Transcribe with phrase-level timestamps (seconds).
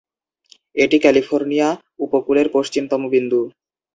[0.75, 1.69] এটি ক্যালিফোর্নিয়া
[1.99, 3.41] উপকূলের পশ্চিমতম বিন্দু।